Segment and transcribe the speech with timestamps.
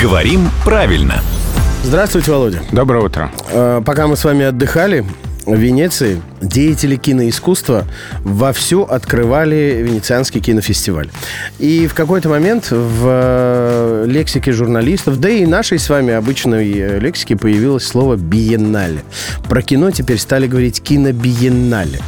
[0.00, 1.20] Говорим правильно.
[1.82, 2.60] Здравствуйте, Володя.
[2.70, 3.32] Доброе утро.
[3.50, 5.04] Э, Пока мы с вами отдыхали
[5.44, 7.84] в Венеции, деятели киноискусства
[8.22, 11.10] вовсю открывали Венецианский кинофестиваль.
[11.58, 16.98] И в какой-то момент в э, лексике журналистов, да и нашей с вами обычной э,
[17.00, 19.02] лексике появилось слово «биеннале».
[19.48, 21.98] Про кино теперь стали говорить «кинобиеннале».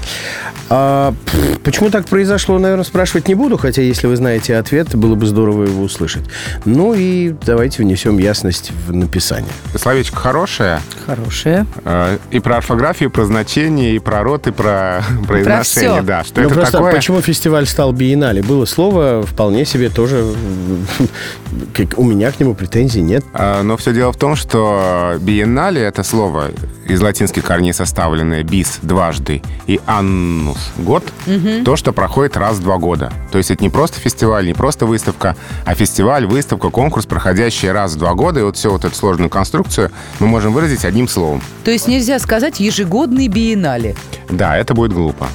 [0.70, 1.14] А,
[1.62, 5.64] почему так произошло, наверное, спрашивать не буду, хотя если вы знаете ответ, было бы здорово
[5.64, 6.24] его услышать.
[6.64, 9.50] Ну и давайте внесем ясность в написание.
[9.76, 10.80] Словечко хорошее.
[11.06, 11.66] Хорошее.
[11.84, 15.90] э, И про орфографию, и про значение, и про рот, и про произношение.
[15.96, 16.02] всё.
[16.02, 16.92] Да, что Ну, это просто такое?
[16.94, 18.42] почему фестиваль стал биеннале?
[18.42, 20.24] Было слово вполне себе тоже...
[21.96, 23.24] У меня к нему претензий нет.
[23.32, 26.46] А, Но все дело в том, что биеннале— это слово
[26.86, 31.04] из латинских корней составленное «бис»— дважды и «аннус»— год,
[31.64, 33.12] то, что проходит раз в два года.
[33.32, 37.94] То есть это не просто фестиваль, не просто выставка, а фестиваль, выставка, конкурс, проходящий раз
[37.94, 38.40] в два года.
[38.40, 41.40] И вот всю вот эту сложную конструкцию мы можем выразить одним словом.
[41.64, 43.96] То есть нельзя сказать ежегодный биеннале.
[44.30, 45.28] Да, это будет глупо.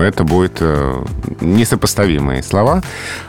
[0.00, 1.04] Это будет э,
[1.40, 2.82] несопоставимые слова.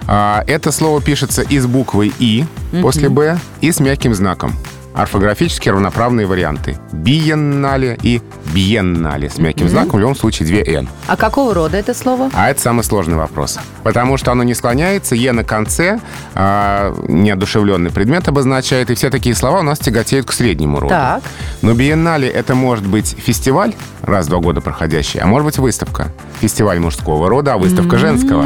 [0.08, 2.46] А, это слово пишется и с буквой «и»
[2.82, 4.54] после «б», и с мягким знаком.
[4.94, 6.78] Орфографически равноправные варианты.
[6.92, 8.22] Биеннале и
[8.54, 9.30] биеннале.
[9.30, 10.90] С мягким знаком в любом случае две «н».
[11.08, 12.30] А какого рода это слово?
[12.34, 13.58] А это самый сложный вопрос.
[13.84, 16.00] Потому что оно не склоняется, «е» на конце,
[16.36, 20.90] а, неодушевленный предмет обозначает, и все такие слова у нас тяготеют к среднему роду.
[20.90, 21.24] Так.
[21.62, 26.08] Но биеннале это может быть фестиваль, раз в два года проходящий, а может быть выставка.
[26.42, 28.46] Фестиваль мужского рода, а выставка женского.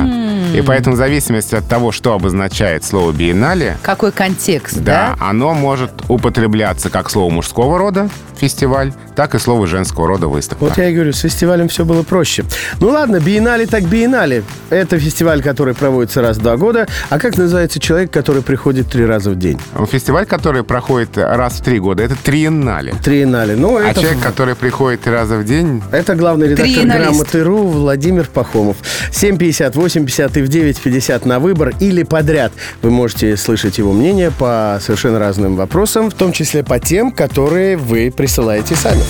[0.56, 5.28] И поэтому в зависимости от того, что обозначает слово биеннале, Какой контекст, да, да?
[5.30, 10.64] оно может употребляться как слово мужского рода фестиваль, так и слово женского рода выставка.
[10.64, 12.44] Вот я и говорю, с фестивалем все было проще.
[12.80, 14.44] Ну ладно, биеннале так биеннале.
[14.70, 16.88] Это фестиваль, который проводится раз в два года.
[17.10, 19.60] А как называется человек, который приходит три раза в день?
[19.92, 22.94] Фестиваль, который проходит раз в три года, это триеннале.
[23.04, 23.56] Триеннале.
[23.56, 26.86] Ну, А это, человек, который приходит три раза в день, это главный редактор.
[26.86, 28.78] «Грамоты.ру» Владимир Пахомов.
[29.12, 32.52] 7.50, 8.50 и в 9.50 на выбор или подряд.
[32.82, 37.78] Вы можете слышать его мнение по совершенно разным вопросам, в том числе по тем, которые
[37.78, 39.05] вы присылаете сами.